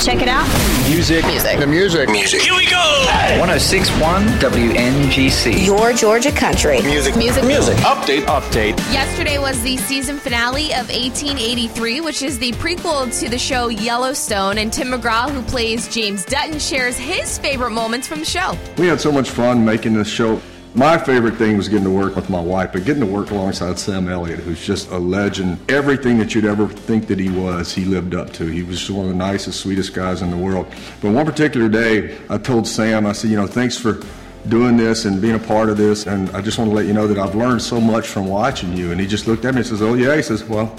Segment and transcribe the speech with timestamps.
[0.00, 0.46] Check it out.
[0.88, 1.24] Music.
[1.26, 1.58] Music.
[1.58, 2.08] The music.
[2.08, 2.40] Music.
[2.40, 2.76] Here we go.
[3.38, 5.64] 1061 WNGC.
[5.64, 6.82] Your Georgia country.
[6.82, 7.16] Music.
[7.16, 7.44] Music.
[7.44, 7.76] Music.
[7.78, 8.22] Update.
[8.22, 8.76] Update.
[8.92, 14.58] Yesterday was the season finale of 1883, which is the prequel to the show Yellowstone.
[14.58, 18.56] And Tim McGraw, who plays James Dutton, shares his favorite moments from the show.
[18.78, 20.40] We had so much fun making this show.
[20.74, 23.78] My favorite thing was getting to work with my wife, but getting to work alongside
[23.78, 25.58] Sam Elliott, who's just a legend.
[25.70, 28.46] Everything that you'd ever think that he was, he lived up to.
[28.46, 30.66] He was just one of the nicest, sweetest guys in the world.
[31.02, 34.00] But one particular day, I told Sam, I said, you know, thanks for
[34.48, 36.94] doing this and being a part of this, and I just want to let you
[36.94, 38.92] know that I've learned so much from watching you.
[38.92, 40.16] And he just looked at me and says, oh, yeah?
[40.16, 40.74] He says, well,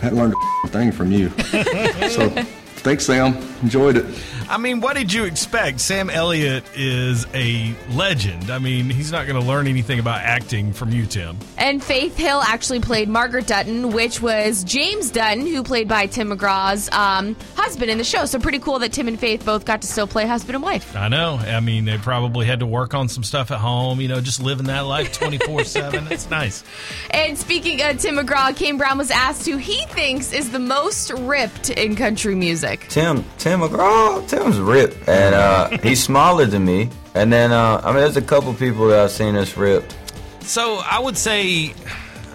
[0.00, 0.34] I hadn't learned
[0.64, 1.28] a thing from you.
[2.08, 2.30] so
[2.76, 3.36] thanks, Sam.
[3.62, 4.06] Enjoyed it.
[4.48, 5.80] I mean, what did you expect?
[5.80, 8.50] Sam Elliott is a legend.
[8.50, 11.36] I mean, he's not going to learn anything about acting from you, Tim.
[11.58, 16.30] And Faith Hill actually played Margaret Dutton, which was James Dutton, who played by Tim
[16.30, 18.24] McGraw's um, husband in the show.
[18.24, 20.94] So pretty cool that Tim and Faith both got to still play husband and wife.
[20.94, 21.36] I know.
[21.36, 24.40] I mean, they probably had to work on some stuff at home, you know, just
[24.40, 26.06] living that life 24 7.
[26.16, 26.62] It's nice.
[27.10, 31.10] And speaking of Tim McGraw, Kane Brown was asked who he thinks is the most
[31.10, 32.86] ripped in country music.
[32.88, 36.90] Tim, Tim McGraw, Tim's ripped, and uh, he's smaller than me.
[37.14, 39.96] And then, uh, I mean, there's a couple people that I've seen that's ripped.
[40.40, 41.72] So I would say,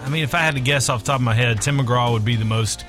[0.02, 2.12] I mean, if I had to guess off the top of my head, Tim McGraw
[2.12, 2.84] would be the most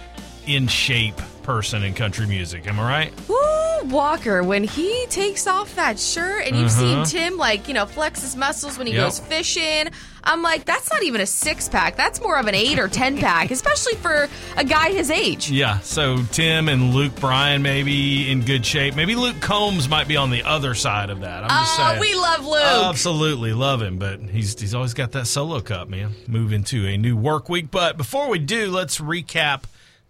[0.48, 2.68] in shape person in country music.
[2.68, 3.14] Am I right?
[3.30, 7.06] Woo, Walker, when he takes off that shirt and you've seen uh-huh.
[7.06, 9.04] Tim, like, you know, flex his muscles when he Yep.
[9.06, 9.88] goes fishing,
[10.26, 11.98] I'm like, that's not even a six pack.
[11.98, 15.52] That's more of an eight or 10 pack, especially for a guy his age.
[15.52, 15.80] Yeah.
[15.80, 18.96] So Tim and Luke Bryan maybe in good shape.
[18.96, 21.44] Maybe Luke Combs might be on the other side of that.
[21.44, 22.00] I'm just Oh, saying.
[22.00, 22.62] we love Luke.
[22.64, 26.12] Absolutely love him, but he's he's always got that solo cup, man.
[26.28, 27.70] Move into a new work week.
[27.70, 29.64] But before we do, let's recap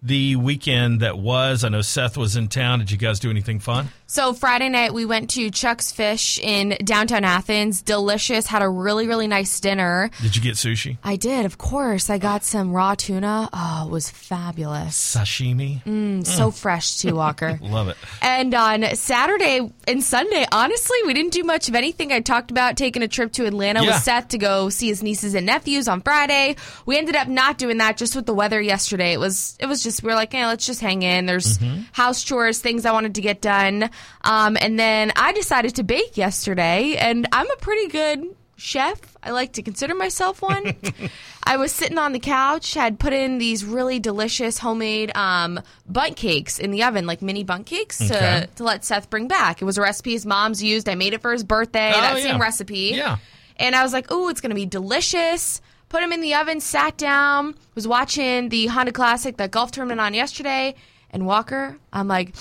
[0.05, 1.63] the weekend that was.
[1.63, 2.79] I know Seth was in town.
[2.79, 3.87] Did you guys do anything fun?
[4.05, 7.81] So Friday night we went to Chuck's Fish in downtown Athens.
[7.81, 8.45] Delicious.
[8.45, 10.11] Had a really really nice dinner.
[10.21, 10.97] Did you get sushi?
[11.03, 12.09] I did, of course.
[12.09, 13.49] I got some raw tuna.
[13.53, 15.15] Oh, it was fabulous.
[15.15, 15.83] Sashimi?
[15.83, 17.57] Mm, So fresh too, Walker.
[17.61, 17.97] Love it.
[18.21, 22.11] And on Saturday and Sunday, honestly, we didn't do much of anything.
[22.11, 23.93] I talked about taking a trip to Atlanta Yeah.
[23.95, 26.55] with Seth to go see his nieces and nephews on Friday.
[26.85, 29.13] We ended up not doing that just with the weather yesterday.
[29.13, 31.25] It was it was just we were like, yeah, let's just hang in.
[31.25, 31.59] There's
[31.91, 33.89] house chores, things I wanted to get done.
[34.21, 38.97] Um, and then I decided to bake yesterday, and I'm a pretty good chef.
[39.21, 40.75] I like to consider myself one.
[41.43, 46.15] I was sitting on the couch, had put in these really delicious homemade um, Bundt
[46.15, 48.41] cakes in the oven, like mini Bundt cakes, Okay.
[48.41, 49.61] to, to let Seth bring back.
[49.61, 50.87] It was a recipe his mom's used.
[50.87, 52.23] I made it for his birthday, Oh, that yeah.
[52.23, 52.91] same recipe.
[52.95, 53.17] Yeah.
[53.57, 55.61] And I was like, oh, it's going to be delicious.
[55.93, 60.01] Put them in the oven, sat down, was watching the Honda Classic, the golf tournament
[60.01, 60.73] on yesterday.
[61.11, 62.33] And Walker, I'm like,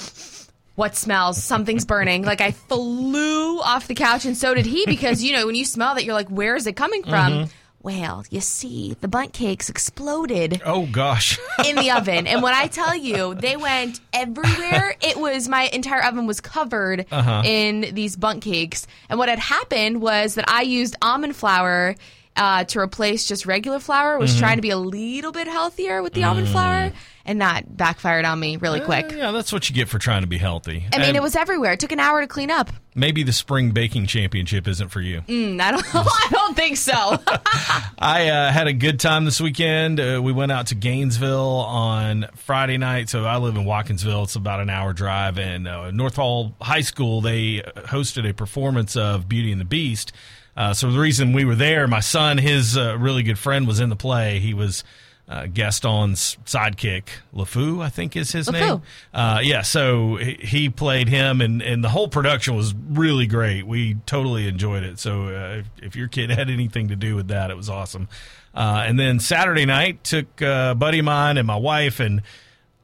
[0.74, 1.42] what smells?
[1.44, 2.22] Something's burning.
[2.24, 5.66] Like I flew off the couch, and so did he, because you know when you
[5.66, 7.32] smell that, you're like, where is it coming from?
[7.32, 7.50] Mm-hmm.
[7.82, 11.38] Well, you see, the Bundt cakes exploded Oh gosh.
[11.66, 16.02] in the oven, and when I tell you they went everywhere, it was my entire
[16.04, 17.42] oven was covered Uh-huh.
[17.44, 18.86] in these Bundt cakes.
[19.10, 21.96] And what had happened was that I used almond flour.
[22.34, 24.22] Uh, to replace just regular flour Mm-hmm.
[24.22, 26.90] was trying to be a little bit healthier with the almond flour,
[27.26, 29.12] and that backfired on me really quick.
[29.12, 30.86] Uh, yeah, that's what you get for trying to be healthy.
[30.94, 31.72] I mean, And it was everywhere.
[31.72, 32.70] It took an hour to clean up.
[32.94, 35.20] maybe the spring baking championship isn't for you.
[35.28, 35.84] Mm, I don't.
[35.94, 36.92] I don't think so.
[37.98, 40.00] I uh, had a good time this weekend.
[40.00, 43.10] Uh, we went out to Gainesville on Friday night.
[43.10, 44.24] So I live in Watkinsville.
[44.24, 45.38] It's about an hour drive.
[45.38, 50.12] And uh, North Hall High School, they hosted a performance of Beauty and the Beast.
[50.56, 53.80] Uh, so the reason we were there, my son, his uh, really good friend, was
[53.80, 54.38] in the play.
[54.38, 54.84] He was
[55.28, 57.04] uh, Gaston's sidekick,
[57.34, 58.52] LeFou, I think is his LeFou.
[58.60, 58.82] name.
[59.14, 63.66] Uh, yeah, so he- played him, and, and the whole production was really great.
[63.66, 64.98] We totally enjoyed it.
[64.98, 68.08] So uh, if, if your kid had anything to do with that, it was awesome.
[68.54, 72.20] Uh, and then Saturday night, took uh, a buddy of mine and my wife and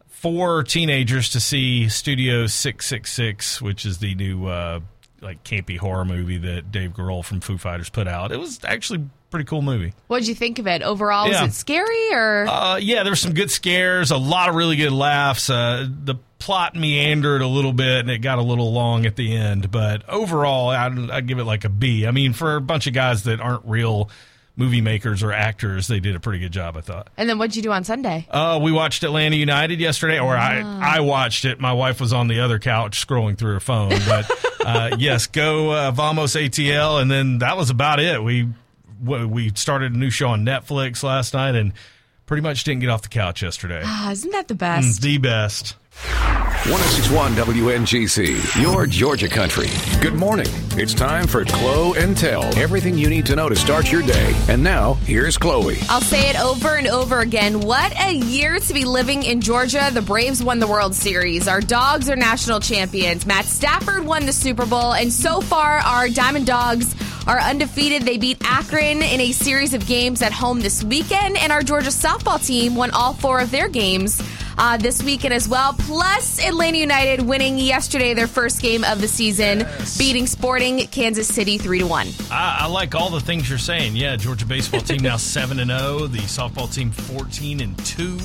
[0.08, 4.80] four teenagers to see Studio 666, which is the new uh,
[5.20, 8.32] like campy horror movie that Dave Grohl from Foo Fighters put out.
[8.32, 9.92] It was actually a pretty cool movie.
[10.06, 11.28] What did you think of it overall?
[11.28, 11.42] Yeah.
[11.42, 12.46] Was it scary or?
[12.48, 15.50] Uh, yeah, there were some good scares, a lot of really good laughs.
[15.50, 19.36] Uh, the plot meandered a little bit and it got a little long at the
[19.36, 22.06] end, but overall, I'd, I'd give it like a B.
[22.06, 24.10] I mean, for a bunch of guys that aren't real
[24.56, 26.76] movie makers or actors, they did a pretty good job.
[26.76, 27.08] I thought.
[27.16, 28.26] And then what'd you do on Sunday?
[28.30, 31.60] Uh, we watched Atlanta United yesterday, or I I watched it.
[31.60, 33.90] My wife was on the other couch scrolling through her phone.
[33.90, 34.30] But
[34.68, 38.22] uh, yes, go uh, Vamos ATL, and then that was about it.
[38.22, 38.48] We
[39.02, 41.72] we started a new show on Netflix last night, and
[42.26, 43.82] pretty much didn't get off the couch yesterday.
[43.84, 45.02] Ah, isn't that the Mm, best?
[45.02, 45.76] the best.
[46.04, 49.66] 1061 WNGC, your Georgia country.
[50.00, 50.46] Good morning.
[50.76, 52.44] It's time for Chloe and Tell.
[52.56, 54.32] Everything you need to know to start your day.
[54.48, 55.78] And now, here's Chloe.
[55.88, 57.60] I'll say it over and over again.
[57.60, 59.90] What a year to be living in Georgia.
[59.92, 61.48] The Braves won the World Series.
[61.48, 63.26] Our dogs are national champions.
[63.26, 64.94] Matt Stafford won the Super Bowl.
[64.94, 66.94] And so far, our Diamond Dogs
[67.26, 68.02] are undefeated.
[68.02, 71.38] They beat Akron in a series of games at home this weekend.
[71.38, 74.22] And our Georgia softball team won all four of their games.
[74.60, 75.72] Uh, this weekend as well.
[75.72, 79.64] Plus, Atlanta United winning yesterday their first game of the season,
[79.96, 82.08] beating Sporting Kansas City three to one.
[82.28, 83.94] I, I like all the things you're saying.
[83.94, 86.08] Yeah, Georgia baseball team now seven and zero.
[86.08, 88.18] The softball team fourteen and two.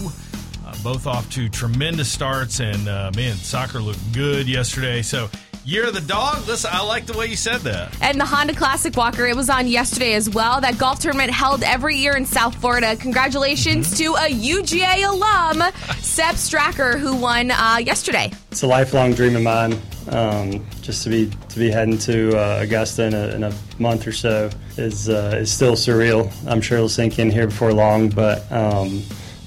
[0.65, 5.01] Uh, both off to tremendous starts, and uh, man, soccer looked good yesterday.
[5.03, 5.29] So,
[5.65, 6.45] year of the dog.
[6.47, 7.95] Listen, I like the way you said that.
[8.01, 10.59] And the Honda Classic Walker, it was on yesterday as well.
[10.61, 12.95] That golf tournament held every year in South Florida.
[12.95, 18.31] Congratulations to a UGA alum, Sepp Straka, who won uh, yesterday.
[18.51, 19.79] It's a lifelong dream of mine.
[20.09, 24.05] Um, just to be to be heading to uh, Augusta in a, in a month
[24.05, 26.29] or so is uh, is still surreal.
[26.45, 29.01] I'm sure it'll sink in here before long, but um,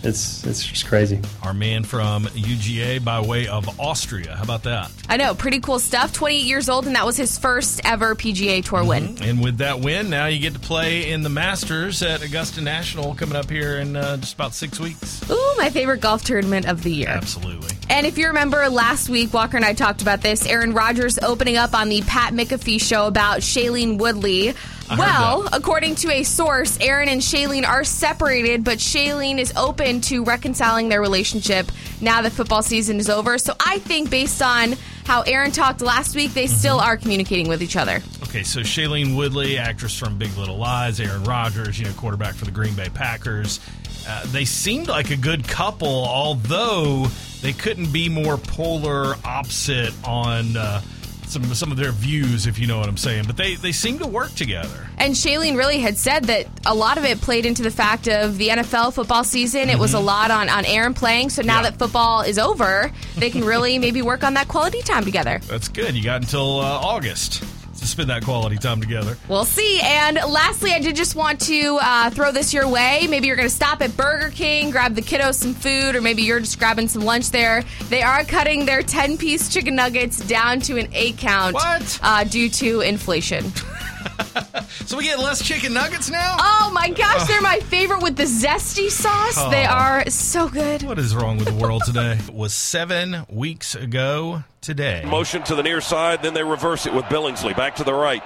[0.07, 1.21] it's it's just crazy.
[1.43, 4.37] Our man from UGA by way of Austria.
[4.37, 4.91] How about that?
[5.09, 6.13] I know, pretty cool stuff.
[6.13, 9.19] 28 years old, and that was his first ever PGA Tour win.
[9.21, 13.15] And with that win, now you get to play in the Masters at Augusta National
[13.15, 15.29] coming up here in uh, just about six weeks.
[15.31, 17.09] Ooh, my favorite golf tournament of the year.
[17.09, 17.77] Absolutely.
[17.89, 20.47] And if you remember last week, Walker and I talked about this.
[20.47, 24.55] Aaron Rodgers opening up on the Pat McAfee show about Shailene Woodley.
[24.91, 30.23] Well, according to a source, Aaron and Shailene are separated, but Shailene is open to
[30.23, 33.39] reconciling their relationship now that football season is over.
[33.39, 34.75] So I think, based on
[35.05, 38.03] how Aaron talked last week, they still are communicating with each other.
[38.25, 42.45] Okay, so Shailene Woodley, actress from Big Little Lies, Aaron Rodgers, you know, quarterback for
[42.45, 43.61] the Green Bay Packers.
[44.09, 47.07] Uh, they seemed like a good couple, although
[47.43, 50.81] they couldn't be more polar opposite on uh,
[51.29, 53.25] some some of their views, if you know what I'm saying.
[53.27, 54.89] But they they seem to work together.
[54.99, 58.39] And Shailene really had said that a lot of it played into the fact of
[58.39, 59.69] the NFL football season.
[59.69, 61.31] It was a lot on, on Aaron playing.
[61.31, 61.65] So now Mm-hmm.
[61.65, 61.71] Yeah.
[61.71, 65.39] that football is over, they can really maybe work on that quality time together.
[65.47, 65.95] That's good.
[65.95, 67.43] You got until uh, August
[67.87, 69.17] to spend that quality time together.
[69.29, 69.81] We'll see.
[69.83, 73.07] And lastly, I did just want to uh, throw this your way.
[73.09, 76.23] Maybe you're going to stop at Burger King, grab the kiddos some food, or maybe
[76.23, 77.65] you're just grabbing some lunch there.
[77.89, 82.01] They are cutting their 10 piece chicken nuggets down to an 8 count What?
[82.03, 83.53] Uh, due to inflation.
[84.87, 86.37] So we get less chicken nuggets now.
[86.39, 87.43] Oh my gosh, they're oh.
[87.43, 89.35] my favorite with the zesty sauce.
[89.51, 89.71] They Oh.
[89.71, 90.83] are so good.
[90.83, 92.13] What is wrong with the world today?
[92.19, 95.03] It was seven weeks ago today.
[95.07, 97.57] Motion to the near side, then they reverse it with Billingsley.
[97.57, 98.23] Back to the right.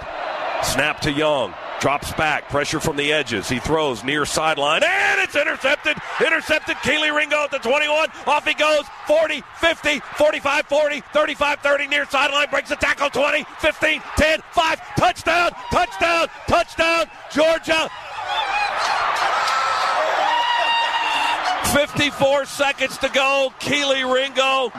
[0.62, 1.54] Snap to Young.
[1.80, 2.50] Drops back.
[2.50, 3.48] Pressure from the edges.
[3.48, 4.82] He throws near sideline.
[4.84, 5.96] And it's intercepted.
[6.24, 6.76] Intercepted.
[6.76, 8.10] Kelee Ringo at the 21.
[8.26, 8.84] Off he goes.
[9.06, 11.86] 40, 50, 45, 40, 35, 30.
[11.86, 12.50] Near sideline.
[12.50, 13.08] Breaks the tackle.
[13.08, 14.80] 20, 15, 10, 5.
[14.96, 15.50] Touchdown.
[15.70, 16.28] Touchdown.
[16.46, 17.06] Touchdown.
[17.32, 17.90] Georgia.
[21.72, 23.52] 54 seconds to go.
[23.58, 24.70] Kelee Ringo.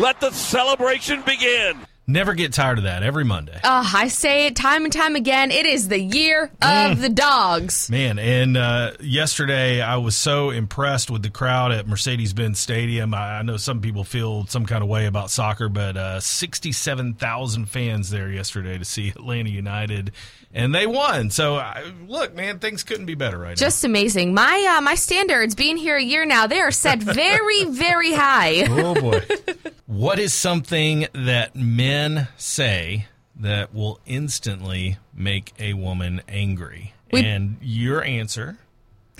[0.00, 1.87] Let the celebration begin.
[2.10, 3.02] Never get tired of that.
[3.02, 3.60] Every Monday.
[3.62, 5.50] Uh, I say it time and time again.
[5.50, 7.90] It is the year of the dogs.
[7.90, 13.12] Man, and uh, yesterday I was so impressed with the crowd at Mercedes Benz Stadium.
[13.12, 17.66] I, I know some people feel some kind of way about soccer, but uh, 67,000
[17.66, 20.12] fans there yesterday to see Atlanta United,
[20.54, 21.28] and they won.
[21.28, 23.56] So, I, look, man, things couldn't be better right now.
[23.56, 24.32] Just amazing.
[24.32, 28.64] My uh, my standards, being here a year now, they are set very, very high.
[28.66, 29.20] Oh, boy.
[29.86, 31.97] what is something that men
[32.36, 33.06] say
[33.38, 36.94] that will instantly make a woman angry?
[37.12, 38.58] We- and your answer.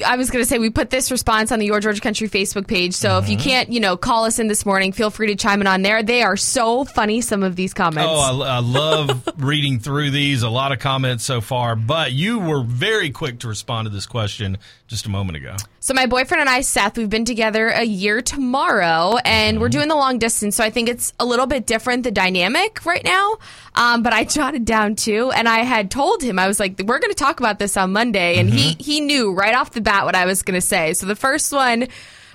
[0.05, 2.67] I was going to say we put this response on the Your Georgia Country Facebook
[2.67, 2.95] page.
[2.95, 3.49] So if you mm-hmm.
[3.49, 6.02] can't, you know, call us in this morning, feel free to chime in on there.
[6.02, 7.21] They are so funny.
[7.21, 8.11] Some of these comments.
[8.11, 10.43] Oh, I, I love reading through these.
[10.43, 14.07] A lot of comments so far, but you were very quick to respond to this
[14.07, 15.55] question just a moment ago.
[15.81, 19.73] So my boyfriend and I, Seth, we've been together a year tomorrow, and we're mm-hmm.
[19.73, 20.57] doing the long distance.
[20.57, 23.37] So I think it's a little bit different the dynamic right now.
[23.75, 26.99] Um, but I jotted down too, and I had told him I was like, "We're
[26.99, 28.83] going to talk about this on Monday," and he mm-hmm.
[28.83, 30.92] he knew right off the bat what I was going to say.
[30.92, 31.88] So the first one,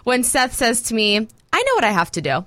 [0.04, 2.46] when Seth says to me, "I know what I have to do,"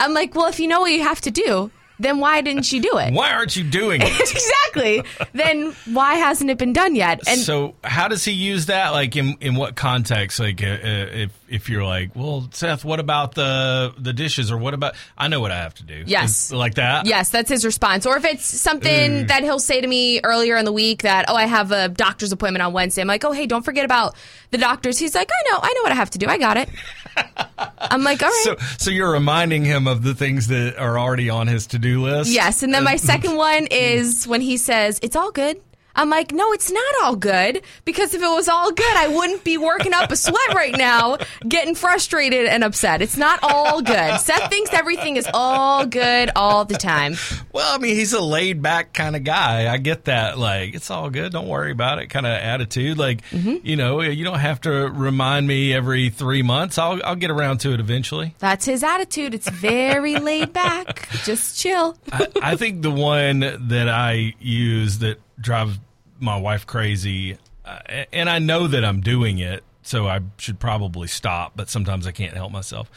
[0.00, 2.80] I'm like, "Well, if you know what you have to do." then why didn't you
[2.80, 3.12] do it?
[3.12, 4.20] Why aren't you doing it?
[4.20, 5.02] exactly.
[5.32, 7.20] Then why hasn't it been done yet?
[7.26, 8.90] And so how does he use that?
[8.90, 10.38] Like in in what context?
[10.38, 10.78] Like uh, uh,
[11.24, 14.94] if if you're like, well, Seth, what about the the dishes or what about?
[15.16, 16.04] I know what I have to do.
[16.06, 16.46] Yes.
[16.46, 17.06] Is- like that.
[17.06, 18.06] Yes, that's his response.
[18.06, 21.34] Or if it's something that he'll say to me earlier in the week that, oh,
[21.34, 23.02] I have a doctor's appointment on Wednesday.
[23.02, 24.14] I'm like, oh, hey, don't forget about
[24.50, 24.98] the doctors.
[24.98, 26.26] He's like, I know, I know what I have to do.
[26.26, 26.68] I got it.
[27.78, 28.42] I'm like, all right.
[28.44, 32.02] So so you're reminding him of the things that are already on his to do
[32.02, 32.30] list.
[32.30, 35.60] Yes, and then my second one is when he says, "It's all good."
[35.98, 39.44] I'm like, "No, it's not all good because if it was all good, I wouldn't
[39.44, 43.02] be working up a sweat right now, getting frustrated and upset.
[43.02, 47.16] It's not all good." Seth thinks everything is all good all the time.
[47.52, 49.72] Well, I mean, he's a laid back kind of guy.
[49.72, 50.38] I get that.
[50.38, 51.32] Like, it's all good.
[51.32, 52.96] Don't worry about it kind of attitude.
[52.98, 53.66] Like, Mm-hmm.
[53.66, 56.78] you know, you don't have to remind me every three months.
[56.78, 58.34] I'll, I'll get around to it eventually.
[58.38, 59.34] That's his attitude.
[59.34, 61.08] It's very laid back.
[61.24, 61.96] Just chill.
[62.12, 65.78] I, I think the one that I use that drives
[66.20, 67.78] my wife crazy, uh,
[68.12, 72.12] and I know that I'm doing it, so I should probably stop, but sometimes I
[72.12, 72.90] can't help myself.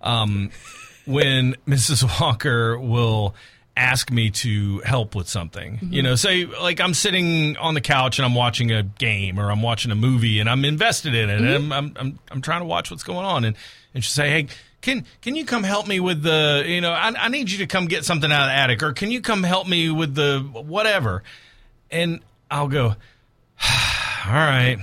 [0.00, 0.50] Um,
[1.08, 2.20] when Mrs.
[2.20, 3.34] Walker will
[3.78, 8.18] ask me to help with something, you know, say like I'm sitting on the couch
[8.18, 11.40] and I'm watching a game or I'm watching a movie and I'm invested in it
[11.40, 13.56] and I'm, I'm, I'm, I'm trying to watch what's going on and,
[13.94, 14.46] and she'll say, Hey,
[14.80, 17.66] can, can you come help me with the, you know, I, I need you to
[17.66, 20.40] come get something out of the attic or can you come help me with the
[20.40, 21.22] whatever?
[21.90, 24.78] And I'll go, all right.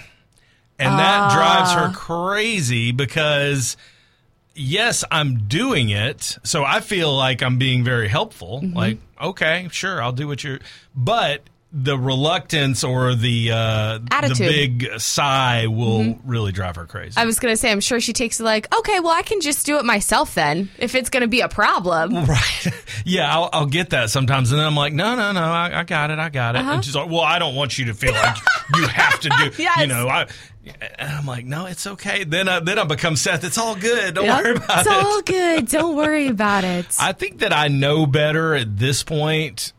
[0.77, 1.33] And that ah.
[1.33, 3.77] drives her crazy because
[4.55, 6.37] yes, I'm doing it.
[6.43, 8.61] So I feel like I'm being very helpful.
[8.61, 8.75] Mm-hmm.
[8.75, 10.59] Like, okay, sure, I'll do what you're,
[10.95, 11.43] but
[11.77, 17.15] the reluctance or the uh, the big sigh will really drive her crazy.
[17.17, 19.65] I was gonna say, I'm sure she takes it like, okay, well, I can just
[19.65, 22.15] do it myself then, if it's gonna be a problem.
[22.25, 22.73] Right.
[23.05, 24.51] Yeah, I'll, I'll get that sometimes.
[24.51, 26.17] And then I'm like, no, no, no, I, I got it.
[26.17, 26.59] I got it.
[26.59, 26.71] Uh-huh.
[26.71, 28.37] And she's like, well, I don't want you to feel like
[28.75, 29.79] you have to do, Yes.
[29.81, 30.27] you know, I,
[30.97, 32.23] and I'm like, no, it's okay.
[32.23, 33.43] Then I, then I become Seth.
[33.43, 34.15] It's all good.
[34.15, 34.43] Don't Yep.
[34.43, 34.91] worry about it's it.
[34.91, 35.67] It's all good.
[35.67, 36.87] Don't worry about it.
[36.99, 39.73] I think that I know better at this point,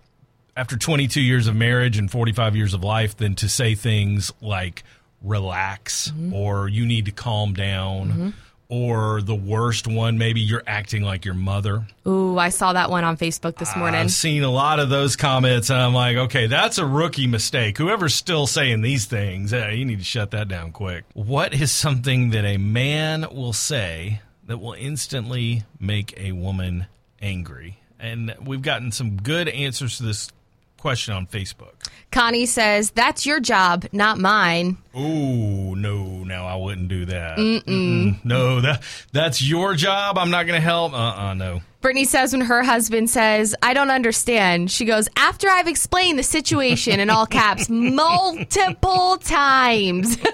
[0.56, 4.82] after 22 years of marriage and 45 years of life, than to say things like
[5.22, 6.32] relax Mm-hmm.
[6.34, 8.34] or you need to calm down.
[8.68, 11.86] Or the worst one, maybe you're acting like your mother.
[12.04, 14.00] Ooh, I saw that one on Facebook this morning.
[14.00, 17.78] I've seen a lot of those comments, and I'm like, okay, that's a rookie mistake.
[17.78, 21.04] Whoever's still saying these things, eh, you need to shut that down quick.
[21.14, 26.86] What is something that a man will say that will instantly make a woman
[27.22, 27.78] angry?
[28.00, 30.28] And we've gotten some good answers to this
[30.76, 31.72] question on Facebook.
[32.10, 37.38] Connie says, "That's your job, not mine." Oh no, no, I wouldn't do that.
[37.38, 38.24] Mm-mm.
[38.24, 40.18] No, that that's your job.
[40.18, 40.92] I'm not going to help.
[40.92, 41.60] Uh, uh no.
[41.80, 46.24] Brittany says when her husband says, "I don't understand," she goes, "After I've explained the
[46.24, 50.18] situation in all caps multiple times."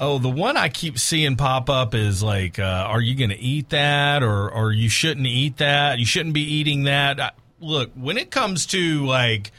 [0.00, 3.38] Oh, the one I keep seeing pop up is like, uh, "Are you going to
[3.38, 5.98] eat that?" or "Or you shouldn't eat that.
[5.98, 9.52] You shouldn't be eating that." I, look, when it comes to like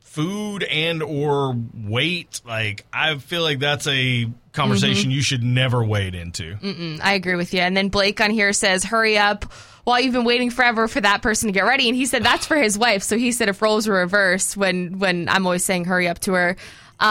[0.00, 5.10] food and or weight, like I feel like that's a conversation mm-hmm.
[5.12, 6.56] you should never wade into.
[7.02, 7.60] I agree with you.
[7.60, 9.50] And then Blake on here says, "Hurry up."
[9.84, 12.46] While you've been waiting forever for that person to get ready, and he said that's
[12.46, 13.02] for his wife.
[13.02, 16.34] So he said if roles were reversed, when when I'm always saying hurry up to
[16.34, 16.56] her,
[17.00, 17.10] um,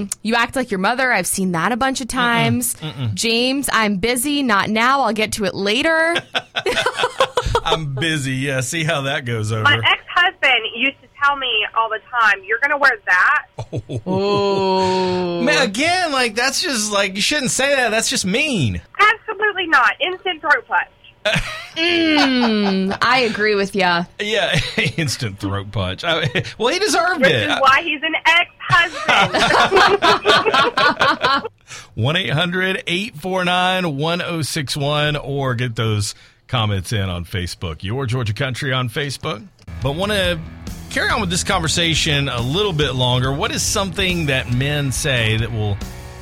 [0.00, 0.04] Yeah.
[0.22, 1.12] you act like your mother.
[1.12, 2.74] I've seen that a bunch of times.
[3.14, 4.42] James, I'm busy.
[4.42, 5.02] Not now.
[5.02, 6.16] I'll get to it later.
[7.64, 8.32] I'm busy.
[8.32, 9.62] Yeah, see how that goes over.
[9.62, 13.46] My ex husband used to tell me all the time, "You're going to wear that."
[14.06, 17.90] oh, Man, again, like that's just like you shouldn't say that.
[17.90, 18.80] That's just mean.
[18.98, 19.92] Absolutely not.
[20.00, 20.88] Instant throat punch.
[21.76, 23.82] I agree with you.
[24.20, 24.58] Yeah,
[24.96, 26.02] instant throat punch.
[26.04, 27.50] I, well, he deserved Which it.
[27.50, 31.50] is why he's an ex husband.
[31.94, 36.14] 1 800 849 1061 or get those
[36.48, 37.82] comments in on Facebook.
[37.82, 39.46] Your Georgia Country on Facebook.
[39.82, 40.40] But want to
[40.90, 43.32] carry on with this conversation a little bit longer.
[43.32, 45.76] What is something that men say that will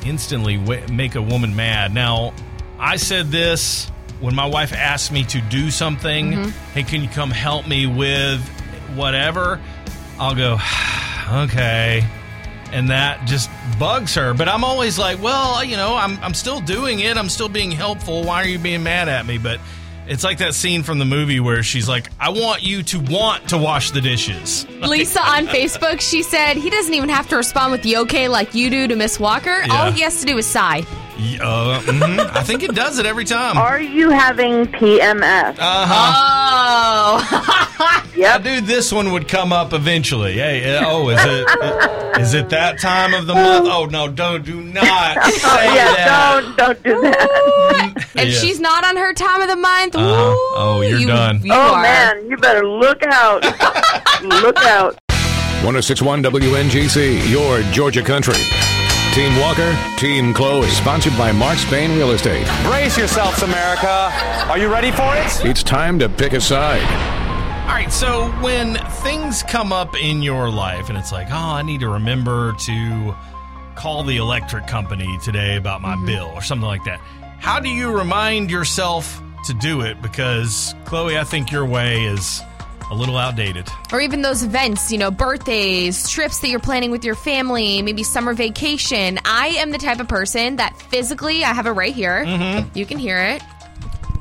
[0.05, 1.95] instantly wa make a woman mad?
[1.95, 2.35] Now,
[2.79, 3.91] I said this
[4.21, 6.33] when my wife asked me to do something.
[6.33, 6.73] Mm-hmm.
[6.73, 8.41] Hey, can you come help me with
[8.95, 9.61] whatever?
[10.19, 10.59] I'll go,
[11.45, 12.07] okay
[12.73, 14.35] and that just bugs her.
[14.35, 17.17] But I'm always like, well, you know, I'm I'm still doing it.
[17.17, 18.25] I'm still being helpful.
[18.25, 19.39] Why are you being mad at me?
[19.39, 19.61] But
[20.07, 23.51] it's like that scene from the movie where she's like, I want you to want
[23.51, 24.67] to wash the dishes.
[24.81, 28.55] Lisa on Facebook, she said he doesn't even have to respond with the okay like
[28.55, 29.61] you do to Miss Walker.
[29.67, 29.83] Yeah.
[29.85, 30.85] All he has to do is sigh.
[31.19, 32.21] Y- Uh, mhm.
[32.37, 33.59] I think it does it every time.
[33.59, 35.57] Are you having PMS?
[35.59, 37.65] Uh huh.
[38.25, 38.27] Oh.
[38.27, 40.35] I knew this one would come up eventually.
[40.35, 41.49] Hey, uh, oh, is it
[42.21, 43.67] is it that time of the month?
[43.71, 46.41] Oh no, don't do not say Oh, yeah, that.
[46.43, 48.07] don't don't do that.
[48.17, 48.35] And Yeah.
[48.39, 49.95] she's not on her time of the month.
[49.97, 50.05] Uh-huh.
[50.05, 51.41] Ooh, Oh, you're you- done.
[51.45, 51.83] You oh are.
[51.83, 53.43] man, you better look out.
[54.23, 54.99] look out.
[55.63, 58.35] 1061 WNGC, your Georgia country.
[59.13, 62.47] Team Walker, Team Chloe, sponsored by Mark Spain Real Estate.
[62.65, 64.11] Brace yourselves, America.
[64.49, 65.45] Are you ready for it?
[65.45, 67.18] It's time to pick a side.
[67.69, 71.61] All right, so when things come up in your life and it's like, oh, I
[71.61, 73.15] need to remember to
[73.75, 76.07] call the electric company today about my mm-hmm.
[76.07, 76.99] bill or something like that,
[77.39, 80.01] how do you remind yourself to do it?
[80.01, 82.41] Because, Chloe, I think your way is
[82.91, 83.69] a little outdated.
[83.93, 88.03] Or even those events, you know, birthdays, trips that you're planning with your family, maybe
[88.03, 89.19] summer vacation.
[89.27, 92.25] I am the type of person that physically, I have it right here.
[92.25, 92.79] Mm-hmm.
[92.79, 93.43] You can hear it.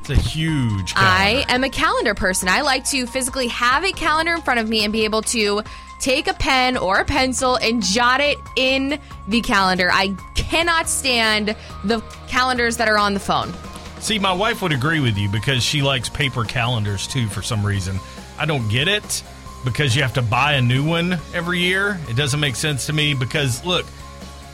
[0.08, 2.48] It's a huge I am a calendar person.
[2.48, 5.62] I like to physically have a calendar in front of me and be able to
[6.00, 9.90] take a pen or a pencil and jot it in the calendar.
[9.92, 13.52] I cannot stand the calendars that are on the phone.
[14.00, 17.66] See, my wife would agree with you because she likes paper calendars too for some
[17.66, 17.98] reason.
[18.38, 19.22] I don't get it
[19.62, 22.00] because you have to buy a new one every year.
[22.08, 23.84] It doesn't make sense to me because look,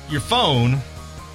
[0.09, 0.79] your phone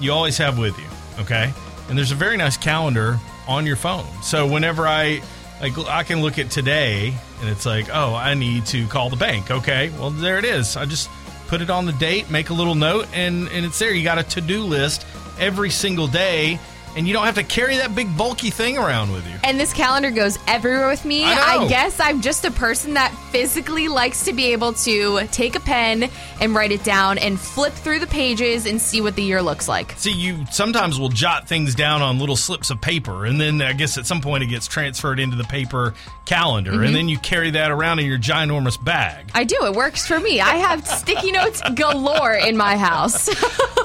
[0.02, 0.88] you always have with you,
[1.22, 1.54] okay?
[1.88, 3.18] And there's a very nice calendar
[3.50, 4.06] on your phone.
[4.22, 5.22] So whenever I
[5.60, 9.18] like I can look at today and it's like, "Oh, I need to call the
[9.18, 9.90] bank." Okay?
[10.00, 10.78] Well, there it is.
[10.78, 11.10] I just
[11.48, 13.92] put it on the date, make a little note and and it's there.
[13.92, 15.06] You got a to-do list
[15.40, 16.60] every single day
[16.96, 19.36] and you don't have to carry that big bulky thing around with you.
[19.44, 21.24] And this calendar goes everywhere with me.
[21.24, 21.70] I know.
[21.70, 26.10] guess I'm just a person that physically likes to be able to take a pen
[26.42, 29.68] and write it down and flip through the pages and see what the year looks
[29.68, 29.94] like.
[29.98, 33.74] See, you sometimes will jot things down on little slips of paper, and then I
[33.74, 35.94] guess at some point it gets transferred into the paper
[36.26, 36.88] calendar, Mhm.
[36.88, 39.30] and then you carry that around in your ginormous bag.
[39.34, 39.58] I do.
[39.66, 40.42] It works for me.
[40.42, 43.30] I have sticky notes galore in my house.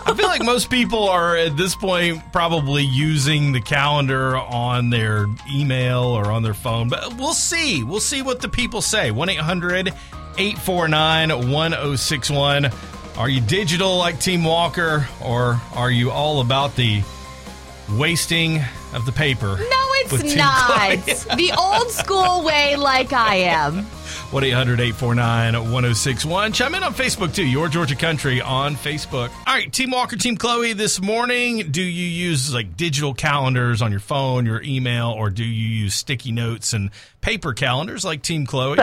[0.07, 5.27] I feel like most people are at this point probably using the calendar on their
[5.51, 7.83] email or on their phone, but we'll see.
[7.83, 9.11] We'll see what the people say.
[9.11, 9.89] 1 800
[10.39, 12.71] 849 1061.
[13.17, 17.03] Are you digital like Team Walker, or are you all about the
[17.91, 18.61] wasting
[18.93, 19.57] of the paper?
[19.57, 21.37] No, it's not.
[21.37, 23.85] The old school way, like I am.
[24.31, 26.53] 1 800 849 1061.
[26.53, 27.47] Chime in on Facebook too.
[27.47, 29.31] Your Georgia Country on Facebook.
[29.47, 33.91] All right, Team Walker, Team Chloe, this morning, do you use like digital calendars on
[33.93, 38.45] your phone, your email, or do you use sticky notes and paper calendars like Team
[38.45, 38.77] Chloe?
[38.77, 38.83] So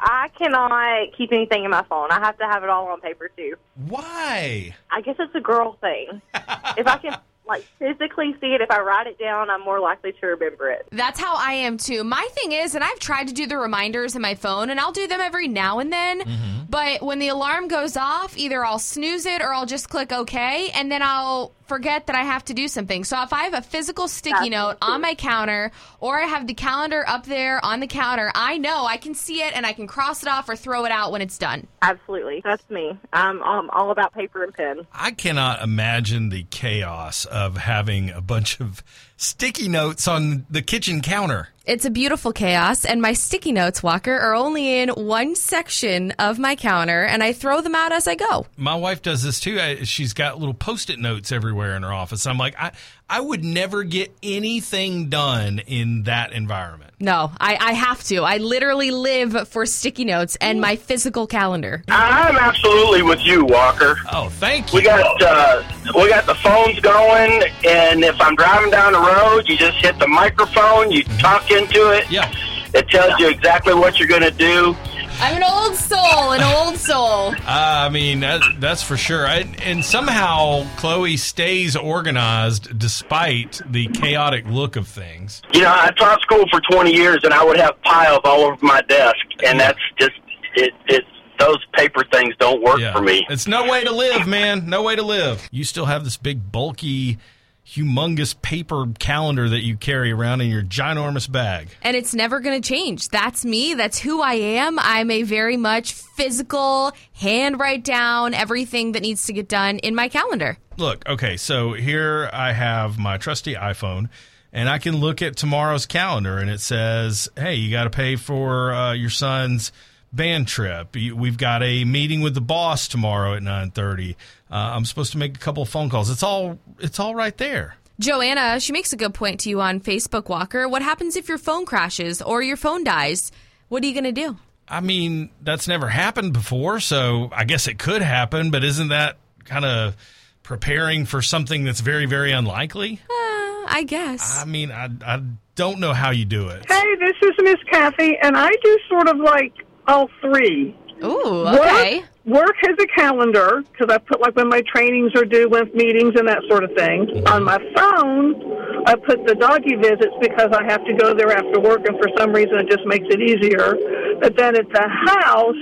[0.00, 2.10] I cannot keep anything in my phone.
[2.10, 3.54] I have to have it all on paper too.
[3.88, 4.74] Why?
[4.90, 6.20] I guess it's a girl thing.
[6.34, 10.12] if I can like physically see it, if I write it down, I'm more likely
[10.12, 10.86] to remember it.
[10.92, 12.04] That's how I am too.
[12.04, 14.92] My thing is, and I've tried to do the reminders in my phone, and I'll
[14.92, 16.20] do them every now and then.
[16.20, 16.62] Mm-hmm.
[16.68, 20.70] But when the alarm goes off, either I'll snooze it or I'll just click OK,
[20.70, 23.02] and then I'll forget that I have to do something.
[23.04, 26.54] So if I have a physical sticky note on my counter, or I have the
[26.54, 29.86] calendar up there on the counter, I know I can see it and I can
[29.86, 31.66] cross it off or throw it out when it's done.
[31.80, 32.98] Absolutely, that's me.
[33.12, 34.86] I'm, I'm all about paper and pen.
[34.92, 38.82] I cannot imagine the chaos of having a bunch of
[39.16, 41.48] sticky notes on the kitchen counter.
[41.64, 46.36] It's a beautiful chaos, and my sticky notes, Walker, are only in one section of
[46.40, 48.46] my counter, and I throw them out as I go.
[48.56, 49.60] My wife does this too.
[49.60, 52.26] I- She's got little post-it notes everywhere in her office.
[52.26, 52.72] I'm like, I,
[53.08, 56.94] I would never get anything done in that environment.
[56.98, 58.22] No, I, I have to.
[58.22, 61.82] I literally live for sticky notes and my physical calendar.
[61.88, 63.96] I'm absolutely with you, Walker.
[64.12, 64.78] Oh, thank you.
[64.78, 65.62] We got uh,
[65.96, 69.98] we got the phones going, and if I'm driving down the road, you just hit
[69.98, 72.10] the microphone, you talk into it.
[72.10, 72.32] Yeah.
[72.74, 74.74] It tells you exactly what you're going to do.
[75.20, 77.28] I'm an old soul, an old soul.
[77.32, 79.26] Uh, I mean, that, that's for sure.
[79.26, 85.42] I, and somehow Chloe stays organized despite the chaotic look of things.
[85.52, 88.56] You know, I taught school for 20 years, and I would have piles all over
[88.62, 90.12] my desk, and that's just
[90.56, 90.72] it.
[90.86, 91.06] It's
[91.38, 92.92] those paper things don't work Yeah.
[92.92, 93.26] for me.
[93.28, 94.68] It's no way to live, man.
[94.68, 95.48] No way to live.
[95.50, 97.18] You still have this big, bulky,
[97.66, 101.68] humongous paper calendar that you carry around in your ginormous bag.
[101.82, 103.08] And it's never going to change.
[103.08, 103.74] That's me.
[103.74, 104.78] That's who I am.
[104.80, 109.94] I'm a very much physical, hand write down everything that needs to get done in
[109.94, 110.58] my calendar.
[110.76, 114.08] Look, okay, so here I have my trusty iPhone,
[114.52, 118.16] and I can look at tomorrow's calendar, and it says, "Hey, you got to pay
[118.16, 119.70] for uh, your son's
[120.12, 120.94] band trip.
[120.94, 124.16] We've got a meeting with the boss tomorrow at nine thirty.
[124.50, 126.10] Uh, I'm supposed to make a couple of phone calls.
[126.10, 129.78] It's all, it's all right there." Joanna, she makes a good point to you on
[129.78, 130.68] Facebook, Walker.
[130.68, 133.30] What happens if your phone crashes or your phone dies?
[133.68, 134.36] What are you going to do?
[134.66, 139.18] I mean, that's never happened before, so I guess it could happen, but isn't that
[139.44, 139.96] kind of
[140.42, 143.00] preparing for something that's very, very unlikely?
[143.04, 144.40] Uh, I guess.
[144.40, 145.22] I mean, I, I
[145.54, 146.64] don't know how you do it.
[146.68, 149.52] Hey, this is Miss Kathy, and I do sort of like
[149.86, 150.76] all three.
[151.02, 152.04] Ooh, okay.
[152.24, 155.74] Work, work has a calendar because I put like when my trainings are due, with
[155.74, 157.26] meetings and that sort of thing.
[157.28, 161.60] On my phone, I put the doggy visits because I have to go there after
[161.60, 163.74] work, and for some reason it just makes it easier.
[164.20, 165.56] But then at the house,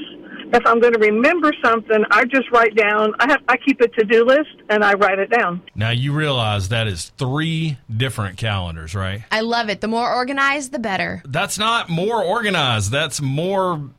[0.53, 3.15] if I'm going to remember something, I just write down.
[3.21, 5.63] I have I keep a to do list and I write it down.
[5.75, 9.23] Now, you realize that is three different calendars, right?
[9.31, 9.81] I love it.
[9.81, 11.23] The more organized, the better.
[11.25, 13.91] That's not more organized, that's more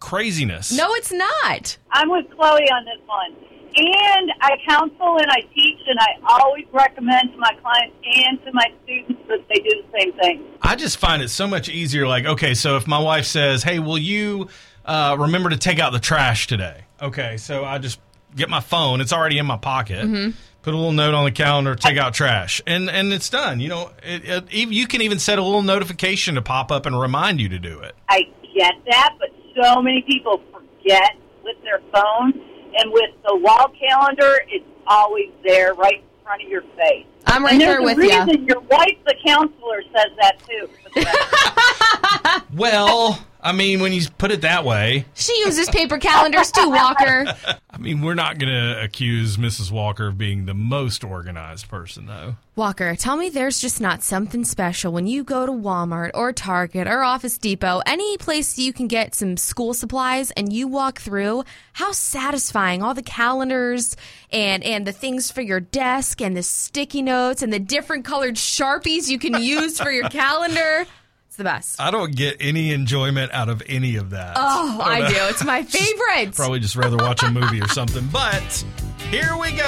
[0.00, 0.72] craziness.
[0.72, 1.76] No, it's not.
[1.90, 3.34] I'm with Chloe on this one.
[3.78, 6.06] And I counsel and I teach, and I
[6.40, 10.44] always recommend to my clients and to my students that they do the same thing.
[10.62, 12.06] I just find it so much easier.
[12.06, 14.48] Like, okay, so if my wife says, "Hey, will you
[14.86, 18.00] uh, remember to take out the trash today?" Okay, so I just
[18.34, 20.06] get my phone; it's already in my pocket.
[20.06, 20.32] Mhm.
[20.62, 23.60] Put a little note on the calendar, take out trash, and and it's done.
[23.60, 26.98] You know, it, it, you can even set a little notification to pop up and
[26.98, 27.94] remind you to do it.
[28.08, 28.22] I
[28.56, 29.28] get that, but
[29.60, 32.32] so many people forget with their phone,
[32.78, 37.06] and with the wall calendar, it's always there right in front of your face.
[37.26, 38.24] I'm right and there with a ya.
[38.24, 40.68] reason Your wife, the counselor, says that too.
[42.56, 47.26] Well, I mean, when you put it that way, She uses paper calendars too, Walker.
[47.70, 49.70] I mean, we're not going to accuse Mrs.
[49.70, 52.36] Walker of being the most organized person, though.
[52.56, 56.88] Walker, tell me there's just not something special when you go to Walmart or Target
[56.88, 61.44] or Office Depot, any place you can get some school supplies and you walk through,
[61.74, 63.94] how satisfying all the calendars
[64.32, 68.34] and and the things for your desk and the sticky notes and the different colored
[68.34, 70.86] Sharpies you can use for your calendar.
[71.26, 71.80] It's the best.
[71.80, 74.36] I don't get any enjoyment out of any of that.
[74.36, 75.16] Oh, don't I uh, do.
[75.30, 76.34] It's my favorite.
[76.34, 78.06] Probably just rather watch a movie or something.
[78.12, 78.64] But
[79.10, 79.64] here we go.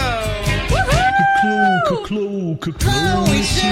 [2.61, 3.69] Chloe Sue.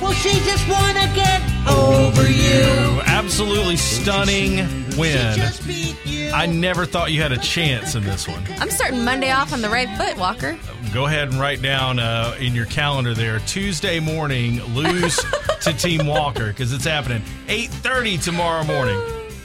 [0.00, 3.00] Well, she just wanna get over you.
[3.06, 6.32] Absolutely stunning win.
[6.34, 8.42] I never thought you had a chance in this one.
[8.58, 10.58] I'm starting Monday off on the right foot, Walker.
[10.92, 15.18] Go ahead and write down uh, in your calendar there Tuesday morning lose
[15.62, 19.00] to Team Walker because it's happening 8:30 tomorrow morning.